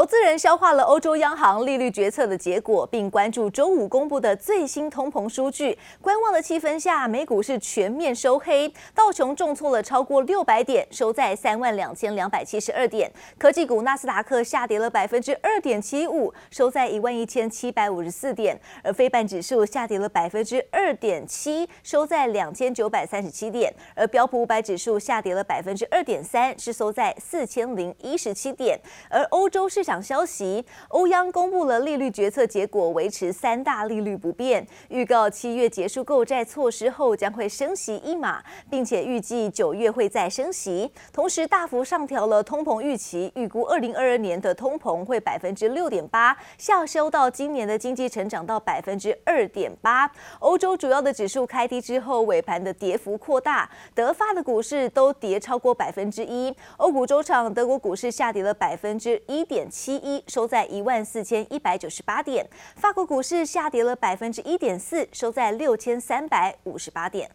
[0.00, 5.76] 投资人消化了欧洲央行利率决策的结果，并关注周五公布的最新通膨数据。
[6.00, 13.12] 观望的气氛下，美股是全面收黑，道琼重挫了超过六百点，收在三万两千两百七十二点。
[13.36, 18.58] 科技股纳斯达克下跌了百分之二点七五，收在一万一千七百五十四点。
[18.82, 23.70] 而非半指数下跌了百分之二点七，收在两千九百三十七点。
[23.94, 28.80] 而标普五百指数下跌了百分之二点三，是收在四千零一十七点。
[29.10, 29.68] 而欧洲。
[29.68, 40.92] 市场消息，欧央公布了利率决策结果，维持三大利率不变，预告七月结束购债措施后将会升息一码，并且预计九月会再升息。
[41.14, 50.10] 同时大幅上调了通膨预期，预估二零二二年的通膨会百分之六点八，下修到今年的经济成长到百分之二点八。
[50.40, 56.52] 欧洲主要的指数开低之后，尾盘的跌幅扩大，德法的股市都跌超过百分之一。
[56.76, 59.69] 欧股周场，德国股市下跌了百分之一点。
[59.70, 67.30] 七一收在一万四千一百九十八点，法国股市下跌了百分之一点四，收在六千三百五十八点。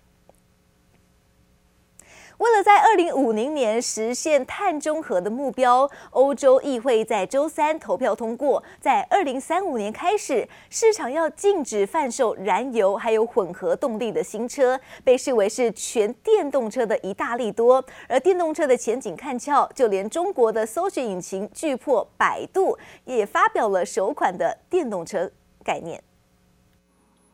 [2.38, 17.84] 为了在二零五零年实现碳中和的目标，欧洲议会在周三投票通过，在二零三五年开始，市场要禁止贩售燃油还有混合动力的新车，被视为是全电动车的一大利多。
[18.10, 25.32] 而电动车的前景看俏，就连中国的搜寻引擎巨破百度也发表了首款的电动车
[25.64, 26.04] 概念。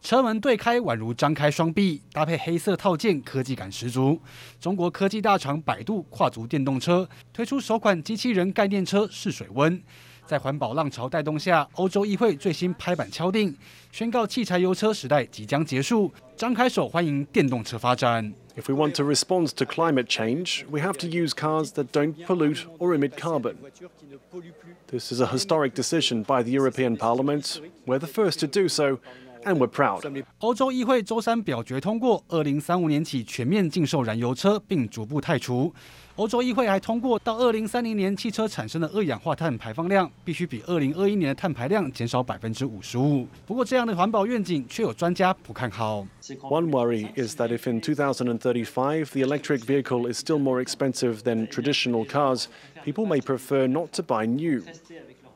[0.01, 4.19] 车门对开宛如张开双臂，搭配黑色套件，科技感十足。
[4.59, 9.81] 中国科技大厂百度跨足电动车，推出首款机器人概念车试水温。
[10.25, 13.55] 在环保浪潮带动下，欧洲议会最新拍板敲定，
[13.91, 18.33] 宣告汽柴油车时代即将结束，张开手欢迎电动车发展。
[18.55, 22.63] If we want to respond to climate change, we have to use cars that don't pollute
[22.79, 23.55] or emit carbon.
[24.87, 27.59] This is a historic decision by the European Parliament.
[27.85, 28.99] We're the first to do so.
[29.43, 30.23] And we're proud.
[30.39, 35.73] 欧洲议会周三表决通过，二零三五年起全面禁售燃油车，并逐步汰除。
[36.17, 43.25] 欧洲议会还通过，到二零三零年汽车产生的二氧化碳排放量必须比二零二一年的碳排量减少百分之五十五。
[43.47, 46.05] 不过，这样的环保愿景却有专家不看好。
[46.41, 52.05] One worry is that if in 2035 the electric vehicle is still more expensive than traditional
[52.05, 52.45] cars,
[52.83, 54.61] people may prefer not to buy new.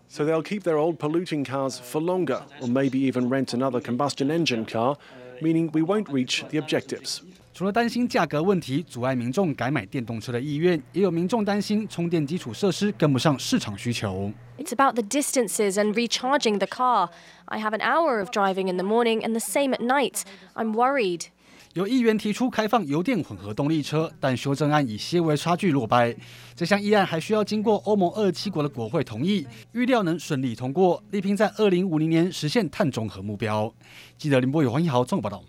[0.09, 4.31] So they'll keep their old polluting cars for longer, or maybe even rent another combustion
[4.31, 4.97] engine car,
[5.41, 7.21] meaning we won't reach the objectives.
[7.53, 14.33] 除了担心价格问题阻碍民众改买电动车的意愿，也有民众担心充电基础设施跟不上市场需求。
[14.59, 17.11] It's about the distances and recharging the car.
[17.47, 20.23] I have an hour of driving in the morning and the same at night.
[20.55, 21.27] I'm worried.
[21.76, 26.16] 有议员提出开放油电混合动力车，但修正案以些微差距落败。
[26.56, 33.70] 这项议案还需要经过欧盟二七国的国会同意，预料能顺利通过，力拼在二零五零年实现碳中和目标。
[34.18, 35.44] 记者林波有、黄一豪综合报道。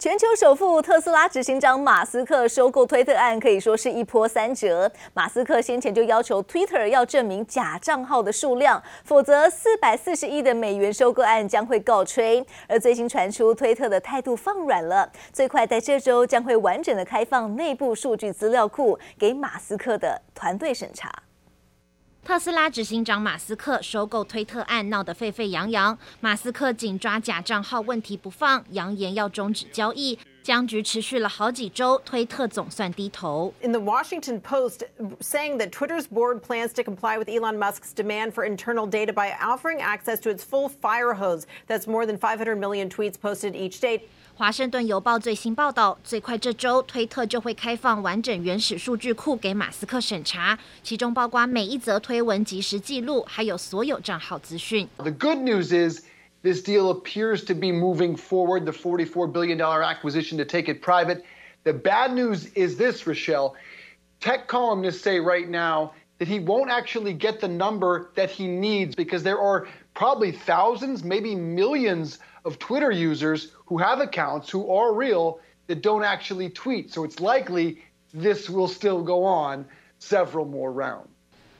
[0.00, 4.88] 全球首富特斯拉执行长马斯克收购推特案可以说是一波三折。
[5.12, 12.46] 马斯克先前就要求 Twitter 要证明假账号的数量，否则四百四十亿的美元收购案将会告吹。
[12.68, 21.12] 而最新传出推特的态度放软了，最快在这周将会完整的开放内部数据资料库给马斯克的团队审查。
[22.28, 30.18] 特斯拉执行长马斯克收购推特案闹得沸沸扬扬，马斯克紧抓假账号问题不放，扬言要终止交易。
[30.47, 33.53] 僵局持续了好几周，推特总算低头。
[33.61, 34.83] In the Washington Post,
[35.21, 39.31] saying that Twitter's board plans to comply with Elon Musk's demand for internal data by
[39.39, 41.45] offering access to its full fire hose.
[41.67, 44.01] That's more than 500 million tweets posted each day.
[44.35, 54.89] 华盛顿邮报最新报道，最快这周推特就会开放完整原始数据库给马斯克审查，其中包括每一则推文即时记录，还有所有账号资讯。
[54.97, 56.01] The good news is
[56.42, 61.24] this deal appears to be moving forward, the $44 billion acquisition to take it private.
[61.64, 63.56] The bad news is this, Rochelle.
[64.20, 68.94] Tech columnists say right now that he won't actually get the number that he needs
[68.94, 74.94] because there are probably thousands, maybe millions of Twitter users who have accounts who are
[74.94, 76.92] real that don't actually tweet.
[76.92, 77.82] So it's likely
[78.14, 79.66] this will still go on
[79.98, 81.08] several more rounds.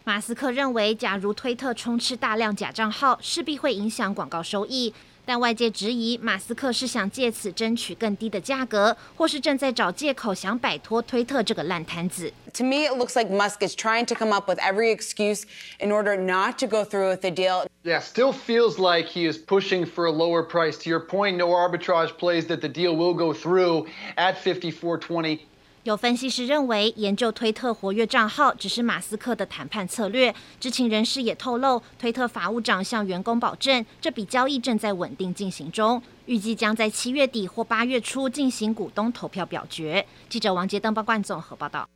[0.08, 4.94] 马斯克认为，假如推特充斥大量假账号，势必会影响广告收益。
[5.26, 12.34] 但外界质疑，马斯克是想借此争取更低的价格，或是正在找借口想摆脱推特这个烂摊子。
[12.56, 15.44] To me, it looks like Musk is trying to come up with every excuse
[15.80, 17.66] in order not to go through with the deal.
[17.86, 20.78] Yeah, still feels like he is pushing for a lower price.
[20.80, 23.88] To your point, no arbitrage plays that the deal will go through
[24.18, 25.40] at 54.20.
[25.89, 30.35] 有分析师认为，研究推特活跃账号只是马斯克的谈判策略。
[30.61, 40.07] 知情人士也透露，推特法务长向员工保证，这笔交易正在稳定进行中，预计将在七月底或八月初进行股东投票表决。
[40.29, 41.89] 记者王杰登、报冠总和报道。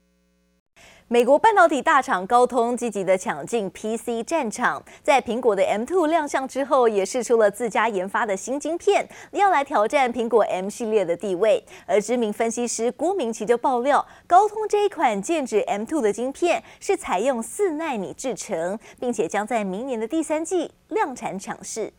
[1.12, 11.62] 美国半导体大厂高通积极地抢进 PC 战场，在苹果的 M2 亮相之后，也试出了自家研发的新晶片，要来挑战苹果 M 系列的地位。
[11.84, 21.92] 而知名分析师郭明奇就爆料，高通这一款剑指 M2 的晶片是采用四奈米制程，并且将在明年的第三季量产抢市。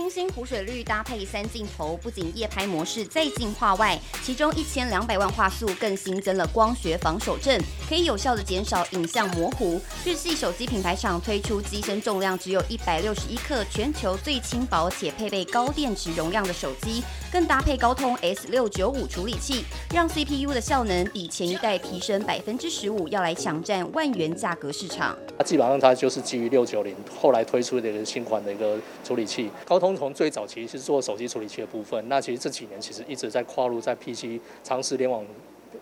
[0.00, 9.78] 清新湖水绿搭配三镜头，不仅夜拍模式再进化外，其中一千两百万画素更新增了光学防手阵，可以有效的减少影像模糊。
[10.02, 25.14] 日系手机品牌厂推出机身重量只有一百六十一克，全球最轻薄且配备高电池容量的手机，更搭配高通 S 六九五处理器，让 CPU 的效能比前一代提升百分之十五，要来抢占万元价格市场。
[25.36, 29.89] 它基本上它就是基于六九零后来推出的一个新款的一个处理器，高通。
[29.96, 35.24] 从最早其实是做手机处理器的部分，那其实这几年其实一直在跨入在 PC 长时联网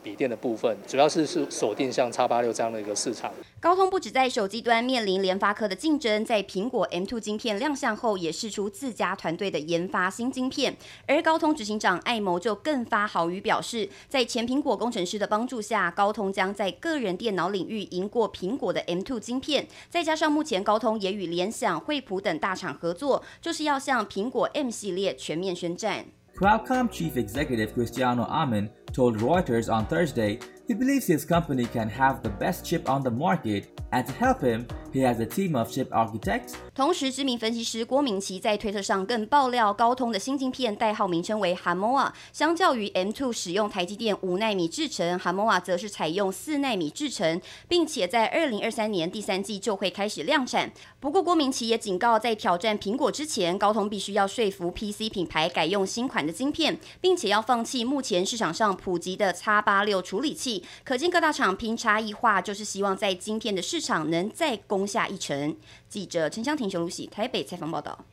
[0.02, 3.32] 笔电的部分，主要是是锁定像叉八六这样的一个市场。
[3.60, 10.76] 高通不止在手机端面临联发科的竞争，在苹果 M2 晶片亮相后，也试出自家团队的研发新晶片。
[11.06, 19.66] 而高通执行长艾谋就更发好语表示，在前苹果工程师的帮助下，高通将在个人电脑领域赢过苹果的 M2 晶片。
[19.90, 26.06] 再加上目前高通也与联想、惠普等大厂合作，就是要向苹果 M 系列全面宣战。
[26.38, 30.38] Qualcomm Chief Executive Cristiano Amon told Reuters on Thursday
[30.68, 34.40] he believes his company can have the best chip on the market, and to help
[34.42, 36.54] him, He has a team of chip architects.
[36.74, 50.72] 同时，知名分析师郭明錤在推特上更爆料，高通的新晶片代号名称为 Hamoa，相较于 M2 使用台积电五纳米制程，Hamoa 则是采用四纳米制程，并且在二零二三年第三季就会开始量产。
[50.98, 60.57] 不过，郭明錤也警告，在挑战苹果之前，高通必须要说服 PC 品牌改用新款的晶片，并且要放弃目前市场上普及的 X86 处理器。
[60.84, 64.88] 可见各大厂拼差异化，就是希望在今天的市场能再攻。
[64.88, 65.54] 下一城。
[65.88, 68.06] 记者陈湘婷、熊露喜台北采访报道。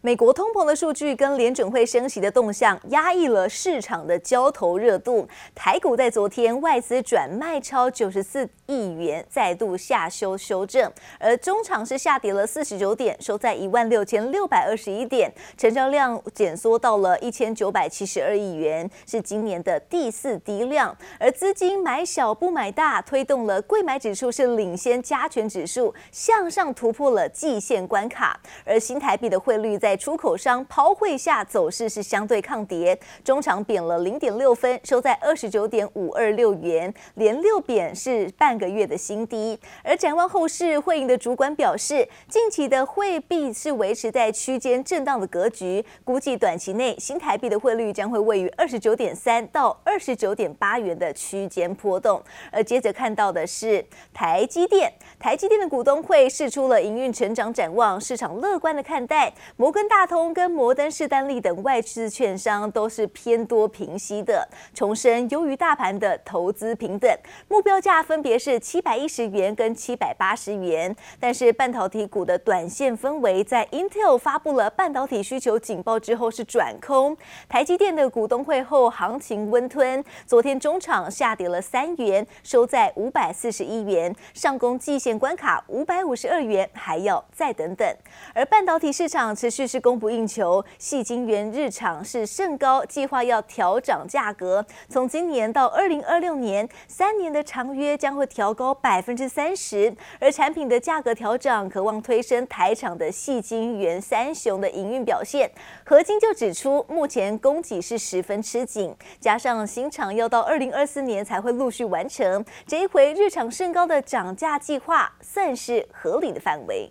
[0.00, 5.28] 美国通膨的数据跟联准会升息的动向压抑了市场的交投热度。
[5.54, 20.96] 台股在昨天外资转卖超九十四亿元，再度下修修正，而中场是下跌了四十九点，收在一万六千六百二十一点，成交量减缩到了一千九百七十二亿元，是今年的第四低量。
[21.20, 29.67] 而资金买小不买大，推动了贵买指数是领先加权指数向上突破了季线关卡，而新台币的汇率。
[29.76, 39.58] 在出口商抛汇下，走势是相对抗跌，中场贬了零点六分，收在二十九点五二六元，连六贬是半个月的新低。
[39.82, 52.22] 而展望后市，汇银的主管表示，近期的汇币是维持在区间震荡的格局，估计短期内新台币的汇率将会位于二十九点三到二十九点八元的区间波动。
[52.52, 53.84] 而接着看到的是
[54.14, 59.32] 台积电，台积电的股东会释出了营运成长展望，市场乐观的看待。
[59.58, 67.12] 摩根大通跟摩登士丹利等外资券商都是偏多平息的，重申优于大盘的投资平等
[67.48, 70.94] 目标价分别是七百一十元跟七百八十元。
[71.18, 77.16] 但是半导体股的短线氛围在 Intel 发布了半导体需求警报之后是转空，
[77.48, 87.84] 台积电的股东会后行情温吞，昨天中场下跌了三元，收在五百四十一元，上攻季线关卡五百五十二元，还要再等等。
[88.32, 94.64] 而半导体市场持续是供不应求，矽晶圆日厂是甚高，计划要调涨价格。
[94.88, 99.94] 从今年到二零二六年，三年的长约将会调高百分之三十。
[100.20, 105.50] 而产品的价格调涨，渴望推升台厂的矽晶圆三雄的营运表现。
[105.84, 116.90] 合晶就指出，目前供给是十分吃紧，加上新厂要到二零二四年才会陆续完成，这一回日厂甚高的涨价计划，算是合理的范围。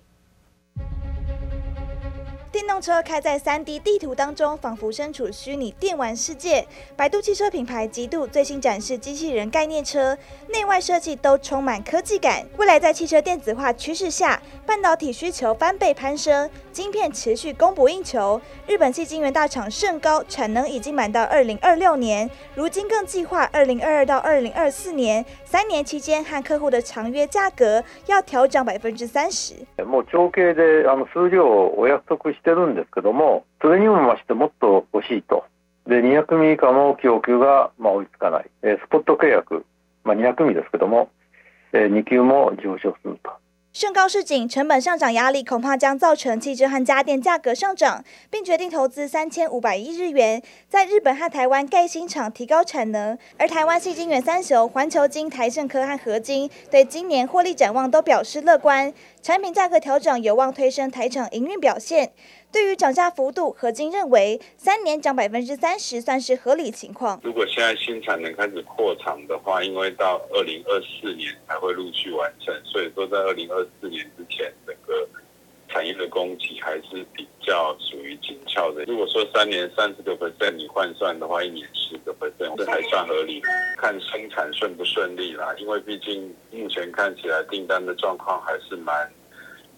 [2.49, 6.65] 电动车开在 3D 地图当中，仿佛身处虚拟电玩世界。
[6.95, 12.45] 百度汽车品牌极度最新展示机器人概念车，内外设计都充满科技感。
[12.57, 18.40] 未来在汽车电子化趋势下，半导体需求翻倍攀升，晶片持续供不应求。
[18.66, 29.54] 日本矽晶圆大厂甚高产能已经满到2026年，如今更计划2022到2024年三年期间和客户的长约价格要调涨百分之三十。
[29.84, 35.44] もう长期であの数量をお约束してるんですけども、それにも増してもっと欲しいと。
[35.86, 38.50] で200ミリ以下の供给がまあ追いつかない。
[38.62, 39.64] スポット契约
[40.04, 41.10] まあ200ミリですけども、
[41.72, 43.32] 2级も上升すると。
[43.73, 53.15] 盛高市井成本上涨压力恐怕将造成汽车和家电价格上涨，并决定投资三千五百亿日元在日本和台湾盖新厂，提高产能。
[53.37, 62.13] 而台湾系晶圆三雄环球金、台盛科和合金对今年获利展望都表示乐观，产品价格调整有望推升台厂营运表现。
[62.49, 67.19] 对于涨价幅度，何晶认为三年涨百分之三十算是合理情况。
[67.23, 75.07] 如果现在新产能开始扩厂的话，因为到二零二四年才会陆续完成，所以说在二零二四年之前，整个
[75.67, 78.85] 产业的供给还是比较属于紧俏的。
[78.85, 83.41] 如果说三年三十个 percent 你换算的话，一年十个 percent 这还算合理。
[83.77, 89.11] 看生产顺不顺利啦，因为毕竟目前看起来订单的状况还是蛮。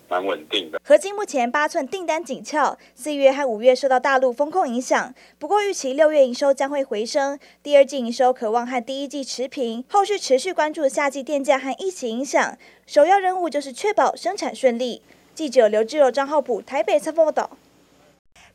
[0.10, 0.82] 蛮稳定的。
[0.84, 9.86] 合金目前八寸订单紧俏，四月和五月受到大陆风控影响，不过预期六月营收将会回升，第二季营收可望和第一季持平。
[9.90, 15.02] 后续持续关注夏季电价和疫情影响，首要任务就是确保生产顺利。
[15.36, 17.52] 记者刘志柔、张浩普台北采访报道。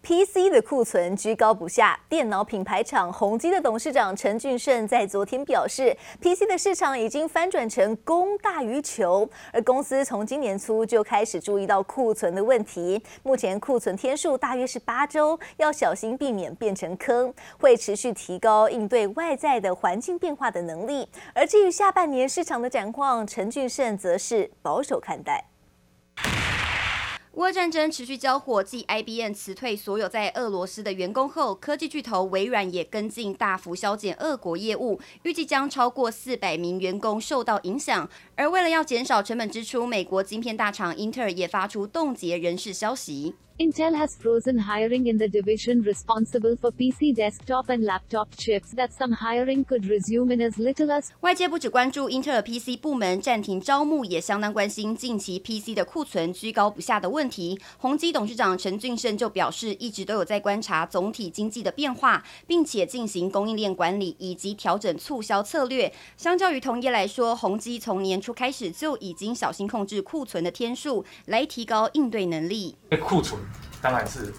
[0.04, 21.08] PC 的库存居高不下，电脑品牌厂宏基的董事长陈俊盛在昨天表示，PC 的市场已经翻转成供大于求，而公司从今年初就开始注意到库存的问题，目前库存天数大约是八周，要小心避免变成坑，会持续提高应对外在的环境变化的能力。
[21.32, 25.53] 而至于下半年市场的展况，陈俊盛则是保守看待。
[27.36, 38.08] 乌俄战争持续交火，继 IBM 辞退所有在俄罗斯的员工后，科技巨头微软也跟进大幅削减俄国业务，预计将超过四百名员工受到影响。
[38.36, 43.34] 而为了要减少成本支出，美国晶片大厂英特尔也发出冻结人事消息。
[43.56, 49.12] Intel has frozen hiring in the division responsible for PC desktop and laptop chips that some
[49.12, 51.10] hiring could resume in as little as。
[51.20, 57.56] 外界不只关注英特尔 PC 部门暂停招募，也相当关心近期 PC 的库存居高不下的问题。
[57.78, 65.92] 宏基董事长陈俊盛就表示，一直都有在观察总体经济的变化，并且进行供应链管理以及调整促销策略。
[66.16, 72.74] 相较于同业来说，宏基从年初开始就已经小心控制库存的天数，来提高应对能力。
[73.00, 73.40] 库存。
[73.84, 74.32] 当然是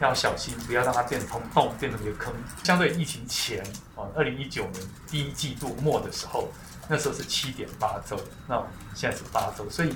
[0.00, 2.32] 要小心，不要让它变成通洞，变成一个坑。
[2.64, 3.62] 相对疫情前，
[3.94, 6.50] 啊，二零一九年第一季度末的时候，
[6.88, 8.18] 那时候是七点八周，
[8.48, 8.56] 那
[8.94, 9.94] 现在是八周，所以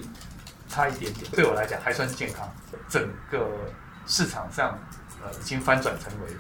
[0.68, 1.30] 差一点点。
[1.30, 2.46] 对我来讲还算健康。
[2.86, 3.48] 整个
[4.06, 4.78] 市场上，
[5.22, 6.36] 呃，已经翻转成为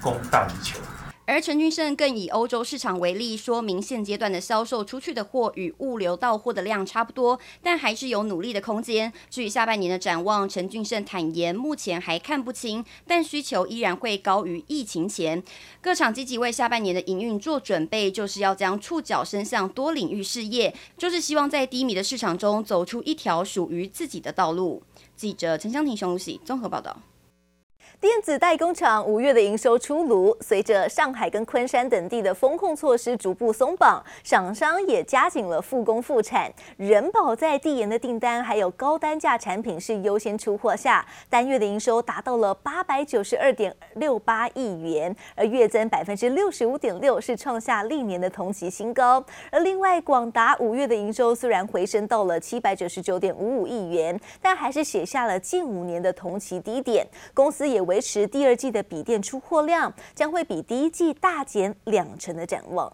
[0.00, 0.80] 供大于求。
[1.28, 9.12] 而陈俊盛更以欧洲市场为例，说明现阶段的销售出去的货与物流到货的量差不多，但还是有努力的空间。
[9.28, 15.44] 至于下半年的展望，陈俊盛坦言，目前还看不清，但需求依然会高于疫情前。
[15.82, 24.82] 各厂积极为下半年的营运做准备，就是要将触角伸向多领域事业，就是希望在低迷的市场中走出一条属于自己的道路。
[25.14, 27.02] 记者陈湘婷、熊如喜综合报道。
[28.00, 36.48] 电子代工厂五月的营收出炉，随着上海跟昆山等地的风控措施逐步松绑，厂商也加紧了复工复产。
[36.76, 49.24] 人保在递延的订单还有高单价产品是优先出货下，单月的营收达到了八百九十二点六八亿元，而月增百分之六十五点六，是创下历年的同期新高。
[49.50, 57.04] 而另外广达五月的营收虽然回升到了七百九十九点五五亿元，但还是写下了近五年的同期低点。
[57.34, 62.92] 公司也维持第二季的笔电出货量将会比第一季大减两成的展望。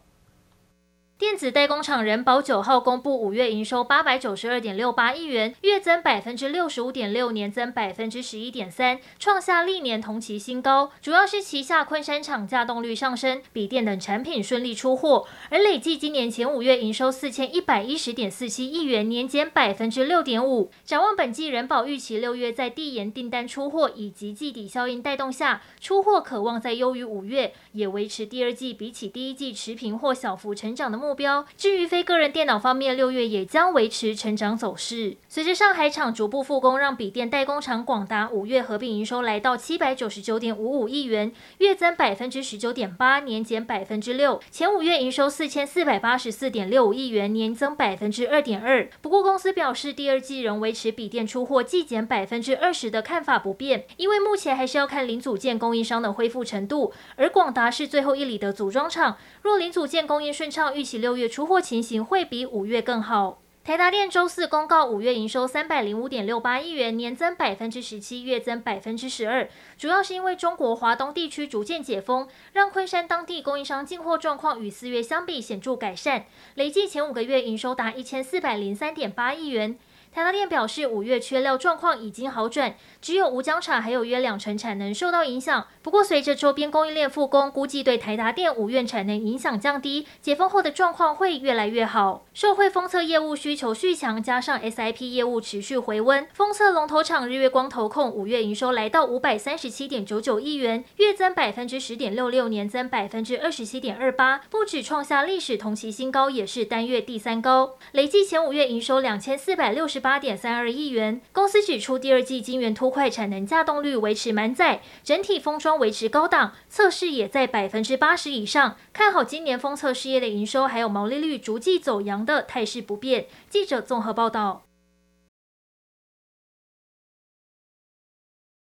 [1.16, 10.90] 电子代工厂人保九号公布五月营收八百九十二点六八亿元，月增百分之六十五点六，年增百分之十一点三，创下历年同期新高。
[11.00, 15.24] 主要是旗下昆山厂稼动率上升，笔电等产品顺利出货。
[15.50, 20.72] 而累计今年前五月营收四千一百一十点四七亿元，年减百分之六点五。
[20.84, 31.44] 展望本季，人保预期六月在递延订单出货以及季底效应带动下，出货可望再优于五月，也维持第二季比起第一季持平或小幅成长的目标。
[31.56, 35.16] 至于非个人电脑方面，六月也将维持成长走势。
[35.28, 44.40] 随着上海厂逐步复工，让笔电代工厂广达五月合并营收来到七百九十九点五五亿元，月增百分之十九点八，年减百分之六。
[44.50, 48.88] 前五月营收四千四百八十四点六五亿元，年增百分之二点二。
[49.02, 59.16] 不过公司表示，第二季仍维持笔电出货季减百分之二十的看法不变，因为目前还是要看零组件供应商的恢复程度，而广达是最后一里的组装厂。
[59.42, 63.40] 若零组件供应顺畅，预期六月出货情形会比五月更好。
[63.62, 69.48] 台达电周四公告，五月营收三百零五点六八亿元，年增百分之十七，月增百分之十二。
[69.78, 79.78] 主要是因为中国华东地区逐渐解封，让昆山当地供应商进货状况与四月相比显著改善，累计前五个月营收达一千四百零三点八亿元。
[80.14, 85.66] 台达电表示，五月缺料状况已经好转，只有五江厂还有约两成产能受到影响。
[85.82, 92.24] 不过，随着周边供应链复工，估计对台达电五月产能影响降低，解封后的状况会越来越好。
[92.32, 107.74] 受惠封测业务需求续强，加上 SIP 业务持续回温，封测龙头厂日月光投控五月营收来到五百三十七点九九亿元，月增百分之十点六六，年增百分之二十七点二八，不止创下历史同期新高，也是单月第三高。
[107.90, 110.03] 累计前五月营收两千四百六十。
[110.04, 111.22] 八点三二亿元。
[111.32, 118.76] 公司指出，第二季晶圆凸块产能稼动率维持满载，整体封装维持高档，测试也在百分之八十以上。
[118.92, 123.24] 看好今年封测事业的营收还有毛利率逐季走扬的态势不变。
[123.48, 124.63] 记者综合报道。